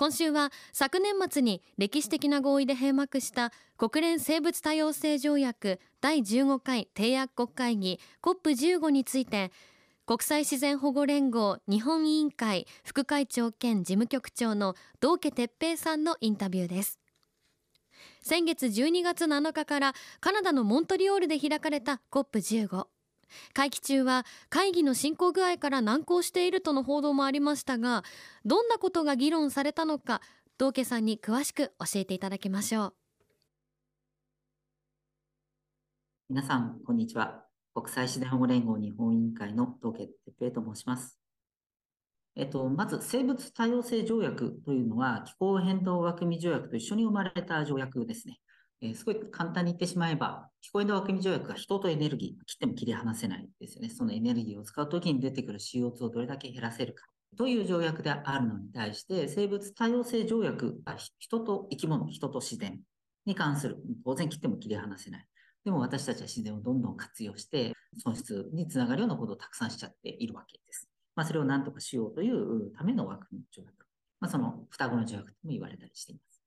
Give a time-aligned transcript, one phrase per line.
[0.00, 9.52] 今週は昨年末に歴史的な合意で閉幕した国連生物多様性条約第15回締約国会議 COP15 について
[10.06, 16.98] 国際自然保護連合日本委員会副会長兼事務局長の道家哲平さんのインタビューです。
[18.22, 22.86] 先月12月7日からカナダのモントリオールで開かれた COP15
[23.52, 28.04] 会期中は会議の進行具合から難航しているとの報道もありましたが
[28.44, 30.20] どんなことが議論されたのか
[30.58, 32.94] 道家さんに詳しく教えていただきましょう。
[36.28, 37.44] 皆さんこんにちは。
[37.74, 41.18] 国際自然保護連合日本委員会の道家哲平と申します。
[42.36, 48.38] えっと、まず生物多様性条約というのは気候変動枠組条約と一緒に生まれた条約ですね。
[48.82, 53.90] えー、すごい簡単に言ってしまえば、気候変動枠組み条約が人とエネルギー、切っても切り離せないですよね。
[53.90, 57.06] そのエネルギーを使うときに出てくる CO2 をどれだけ減らせるか。
[57.36, 62.80] という条約であるのに対して、生物多様性条約は人と生き物、人と自然
[63.26, 65.26] に関する、当然切っても切り離せない。
[65.64, 70.88] でも私たちは自然をどんどん活用して、損失につながるようなことをたくさんしちゃっているわけです。
[71.14, 73.74] まあ、それを何とかしようというための枠組み条約。
[74.20, 76.39] まあ、その双子の条約とも言われたりしています。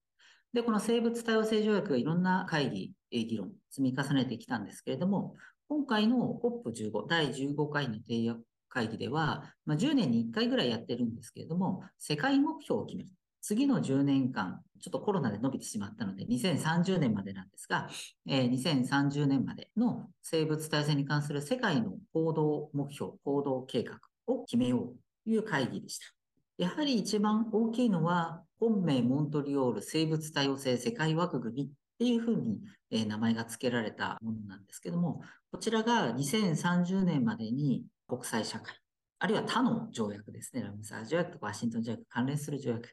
[0.53, 5.35] で、この生物多様性条約がいろんな会議、議論、積み重ねてきたんですけれども、
[5.67, 13.09] 今回の COP15、第15回の締約会議では、まあ、10年に1回ぐらいやってるんですけれども、世界目標を決める。
[13.41, 17.89] 次の10年間、ちょっとコロナで伸びてしまったので、2030年までなんですが、
[18.27, 24.95] えー、2030年までの生物多様性に関する世界の行動目標、行動計画を決めよう
[25.25, 26.22] という会議でした。
[26.57, 35.21] やはり一番大きいのは、本命モントリオール生物多様性世界枠組みっていうふうに、え名前が付けられたものなんですけども、
[35.51, 38.75] こちらが2030年までに国際社会、
[39.17, 42.89] あるいは他の条約ですね、ラムサー条約とかワシントン条約関連する条約、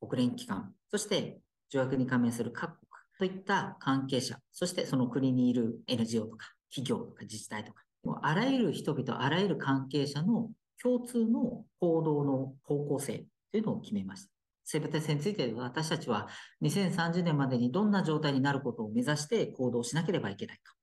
[0.00, 1.40] 国連機関、そして
[1.70, 2.88] 条約に加盟する各国
[3.18, 10.50] といった関係者、そしてその国にいる NGO とか企業とか自治体とか、もうあらゆる人々、あらゆる関係者の
[10.82, 14.30] 共通の行動の方向性というのを決めました。
[14.64, 16.28] 生物性について私たちは
[16.62, 20.74] 2030年までにどんな状態になることを目指して行動しなければいけないか。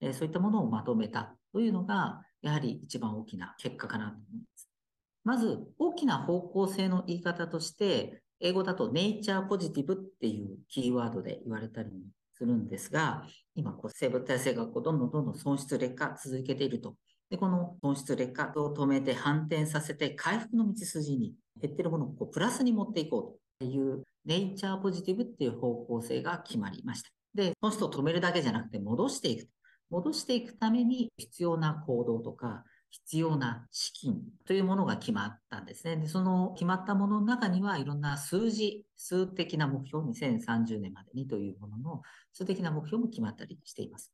[0.00, 4.68] えそういったものをまとめたというのが、やはり一番大きな結果かなと思います。
[5.24, 11.90] まず、大きな方向性の言い方として、英語だとネイチャーポジティブっていうキーワードで言われたり
[12.34, 16.96] するんですが、今こう生物体制がこうどんどんどんどん損失劣化続けていると。
[17.34, 27.10] で、この損失劣化を止めて反転させて回復の道筋に減ってるものをこうプラスに持っていこうというネイチャーポジティブっていう方向性が決まりました。
[27.34, 29.48] で、損失を止めるだけじゃなくて戻していく。
[29.90, 35.96] 戻していくために必要な行動とか、必要な資金というものが決まったんですね。
[35.96, 42.02] で、その決まったものの中にはいろんな数字、数的な目標、2030年までにというものの
[42.32, 44.12] 数的な目標も決まったりしています。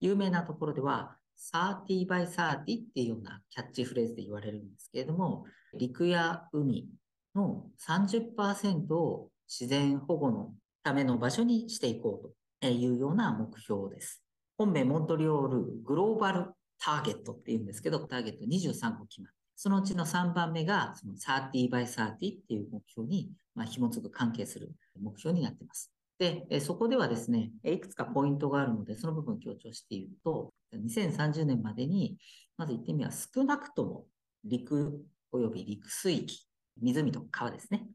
[0.00, 5.44] 有名なところでは、30 by 30っていうようなキャッチフレーズで言われるんですけれども、
[5.74, 6.88] 陸や海
[7.34, 14.22] の30%を自然保護のための場所にしていこうというような目標です。
[14.56, 16.46] 本名モントリオールグローバル
[16.80, 24.70] ターゲットっていうんですけど、ターゲット23個決まって、そのうちの3番目がその30 by 30っていう目標に、まあ、紐づく関係する
[25.00, 25.92] 目標になってます。
[26.18, 32.18] で、そこではですね、いくつかポイントがあるので、その部分を強調して言うと、2030年までに、
[32.56, 34.06] まず言ってみれば少なくとも
[34.44, 36.46] 陸及び陸水域、
[36.80, 37.86] 湖と川ですね。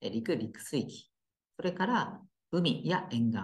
[0.00, 1.10] 陸、陸水域。
[1.56, 2.20] それから
[2.50, 3.40] 海や沿岸。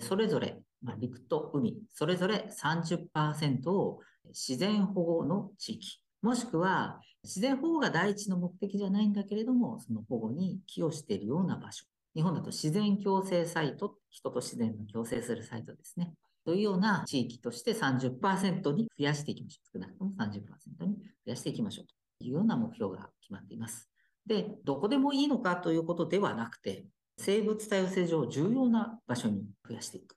[0.00, 6.00] それぞれ、まあ、陸と海、それぞれ30%を自然保護の地域。
[6.22, 11.84] もしくは、自然保護が第一の目的じゃないんだけれども、その保護に寄与しているような場所。
[12.14, 16.14] 日本だと自然共生サイト、人と自然の共生するサイトですね。
[16.44, 19.78] というような地域として30%に増やしていきましょう。
[19.78, 21.94] 少なくとも30%に増やしていきましょうと
[22.24, 23.88] いうような目標が決まっています。
[24.26, 26.86] で、どこでもいいのかということではなくて、
[27.18, 30.16] 生物多様性上重要な場所に増やしていく。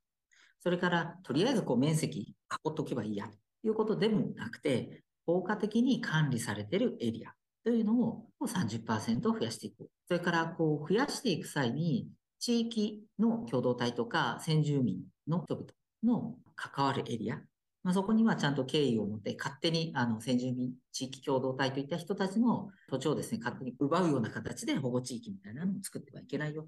[0.59, 2.33] それから、とりあえずこう面積囲
[2.69, 7.33] っとけばいいやということでもなくて、効果的に管理されているエリア
[7.65, 9.89] というのを30%増やしていく。
[10.07, 12.07] それからこう増やしていく際に
[12.39, 15.65] 地域の共同体とか先住民の人々
[16.03, 17.38] の関わるエリア、
[17.83, 26.67] まあ、そこにはちゃんと敬意を持って勝手にあの先住民地域共同体といった人たちの土地をですね、勝手に奪うような形で保護地域みたいなのを作ってはいけないよ。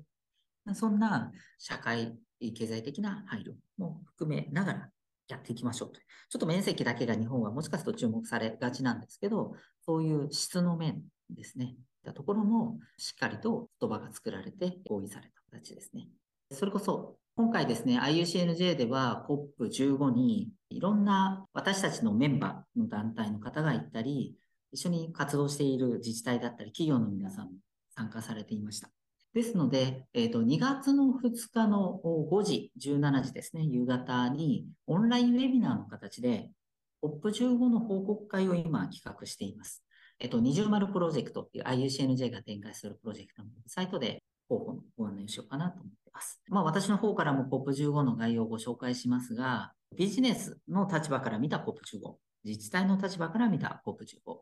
[0.73, 4.89] そんな社会、経済的な配慮も含めながら
[5.27, 5.99] やっていきましょうと。
[5.99, 9.53] ちょっと面積だけが日本はもしかすると注目されがちなんですけど、
[9.85, 11.75] そういう質の面ですね、
[12.07, 16.07] たところもしっかりと言葉が作られて合意された形ですね。
[16.51, 19.25] それこそ今回ですね、IUCNJ では
[19.59, 24.35] COP15 にいろんな私たちのメンバーの団体の方が行ったり、
[24.71, 27.51] 一緒に活動している自治体だったり企業の皆さんも
[27.95, 28.96] 参加されていました。
[29.37, 36.49] ですので、えーと、2月の2日の5時、17時ですね、夕方にオンラインウェビナーの形で
[37.03, 39.83] COP15 の報告会を今企画しています。
[40.19, 46.41] えっ、ー、と、二重丸プロジェクトっていう IUCNJ が展開するプロジェクトのサイトで候補のご案内をしようかなと思っています。
[46.47, 54.37] まあ私の方からも COP15 の概要をご紹介しますが、ビジネスの立場から見た COP15、自治体の立場から見た COP15、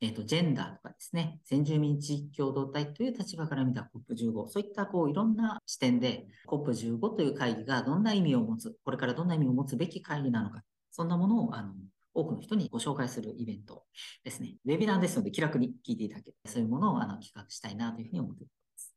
[0.00, 11.72] えっ、ー、と、ジェンダーとかですね、先住民地域共同体という立場から見た COP15、そういったこういろんな視点で COP15 という会議がどんな意味を持つ、これからどんな意味を持つべき会議なのか、そんなものをあの
[12.12, 13.84] 多くの人にご紹介するイベント
[14.22, 14.56] ですね。
[14.66, 18.94] ウェビナーですので気楽に聞いていただける、そういうものをあの企画したいなというふうに思っています。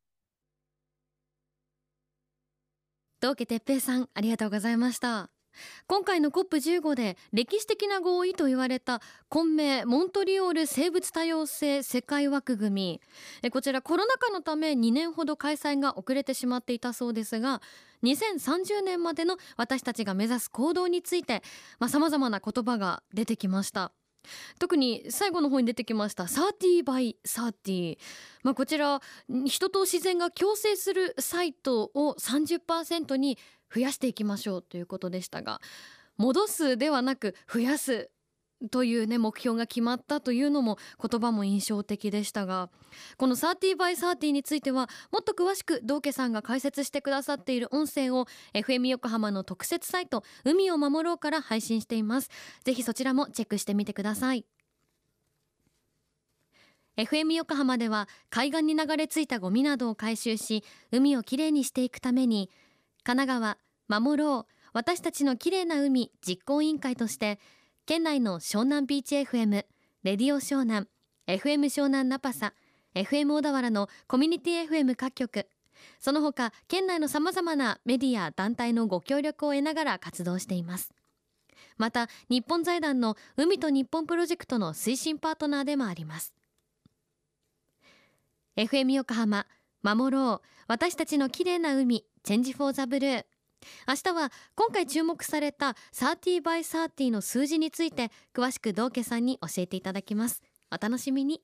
[3.22, 5.39] 道家哲平さん、ありがとうございました。
[5.88, 13.02] 今回の COP15 で歴史的な合意と言われた混迷モントリオール生物多様性世界枠組
[13.44, 13.50] み。
[13.52, 17.62] こちらコロナ禍のため2年ほど開催が遅れてしまっていたそうですが
[18.04, 21.44] 2030年までの私たちが目指す行動について
[21.88, 23.92] さまざ、まな言葉が出てきました。
[24.60, 27.98] 特に最後の方に出てきました30 by 30、
[28.44, 29.02] まあ、こちら
[29.46, 33.38] 人と自然が共生するサイトを30%に
[33.74, 35.62] 増やしていきましょうということでしたが
[36.18, 38.10] 戻すではなく増やす
[38.72, 42.70] というね目標が決まったというのも言葉も印象的でしたが
[43.18, 52.30] この 30by30 についてはもっと詳しく道家さんが解説してくださっている音声を FM 横浜の特設サイト海を守ろうから配信しています。
[52.66, 54.46] ぜひそちらもチェックしてみてください。
[56.98, 62.50] FM 横浜では海岸に流れ着いたゴミなどを回収し海をきれいにしていくために
[63.04, 63.58] 神奈
[63.88, 67.40] 川守ろう私たちのきれいな海実行委員会として
[67.86, 69.66] 県内の湘南ビーチ FM
[70.04, 70.88] レディオ湘南
[71.28, 72.54] FM 湘南ナパサ
[72.96, 75.48] FM 小田原のコミュニティ FM 各局。
[76.00, 80.92] その他県内のさまざまなメディア団体のご協力を得ながら活動しています。
[81.78, 86.34] また日本財団の海と日本プロジェクトの推進パートナーでもあります。
[88.58, 89.46] FM 横浜
[89.82, 93.26] 守ろう私たちの綺麗な海チェンジフォーザブルー。
[93.88, 100.42] 明日は今回注目された 30by30 の数字について詳しく道家さんに教えていただきます。
[100.72, 101.42] お楽しみに。